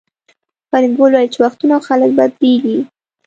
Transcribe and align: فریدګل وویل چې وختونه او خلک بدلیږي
فریدګل 0.69 1.11
وویل 1.13 1.31
چې 1.33 1.39
وختونه 1.43 1.73
او 1.75 1.85
خلک 1.87 2.09
بدلیږي 2.17 2.77